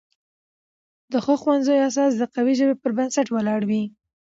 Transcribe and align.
د 1.11 1.13
ښو 1.23 1.33
ښوونځیو 1.41 1.83
اساس 1.89 2.11
د 2.17 2.23
قوي 2.35 2.53
ژبې 2.59 2.75
پر 2.81 2.91
بنسټ 2.97 3.27
ولاړ 3.31 3.61
وي. 3.69 3.83